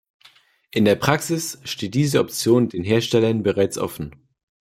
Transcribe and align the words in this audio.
In 0.71 0.85
der 0.85 0.95
Praxis 0.95 1.59
steht 1.63 1.93
diese 1.93 2.21
Option 2.21 2.69
den 2.69 2.83
Herstellern 2.83 3.43
bereits 3.43 3.77
offen. 3.77 4.15